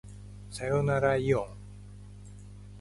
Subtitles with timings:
[0.49, 1.47] さよならいおん